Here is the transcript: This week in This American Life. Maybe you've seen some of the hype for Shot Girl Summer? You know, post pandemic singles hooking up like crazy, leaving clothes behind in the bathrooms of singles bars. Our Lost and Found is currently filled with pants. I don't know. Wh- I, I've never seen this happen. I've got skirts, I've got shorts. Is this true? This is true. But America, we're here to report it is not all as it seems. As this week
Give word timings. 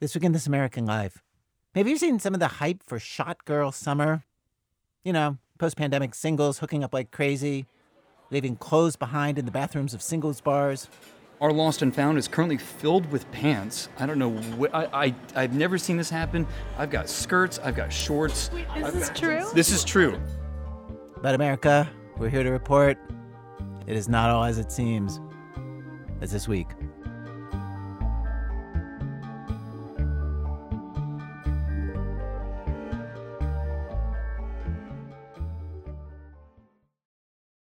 This 0.00 0.14
week 0.14 0.22
in 0.22 0.30
This 0.30 0.46
American 0.46 0.86
Life. 0.86 1.24
Maybe 1.74 1.90
you've 1.90 1.98
seen 1.98 2.20
some 2.20 2.32
of 2.32 2.38
the 2.38 2.46
hype 2.46 2.84
for 2.86 3.00
Shot 3.00 3.44
Girl 3.44 3.72
Summer? 3.72 4.22
You 5.02 5.12
know, 5.12 5.38
post 5.58 5.76
pandemic 5.76 6.14
singles 6.14 6.60
hooking 6.60 6.84
up 6.84 6.94
like 6.94 7.10
crazy, 7.10 7.66
leaving 8.30 8.54
clothes 8.54 8.94
behind 8.94 9.40
in 9.40 9.44
the 9.44 9.50
bathrooms 9.50 9.94
of 9.94 10.00
singles 10.00 10.40
bars. 10.40 10.88
Our 11.40 11.52
Lost 11.52 11.82
and 11.82 11.92
Found 11.96 12.16
is 12.16 12.28
currently 12.28 12.58
filled 12.58 13.10
with 13.10 13.28
pants. 13.32 13.88
I 13.98 14.06
don't 14.06 14.20
know. 14.20 14.30
Wh- 14.30 14.72
I, 14.72 15.12
I've 15.34 15.54
never 15.54 15.78
seen 15.78 15.96
this 15.96 16.10
happen. 16.10 16.46
I've 16.76 16.90
got 16.90 17.08
skirts, 17.08 17.58
I've 17.58 17.74
got 17.74 17.92
shorts. 17.92 18.50
Is 18.76 18.94
this 18.94 19.10
true? 19.16 19.44
This 19.52 19.72
is 19.72 19.82
true. 19.82 20.16
But 21.22 21.34
America, 21.34 21.90
we're 22.18 22.28
here 22.28 22.44
to 22.44 22.50
report 22.50 22.98
it 23.88 23.96
is 23.96 24.08
not 24.08 24.30
all 24.30 24.44
as 24.44 24.58
it 24.58 24.70
seems. 24.70 25.18
As 26.20 26.30
this 26.30 26.46
week 26.46 26.68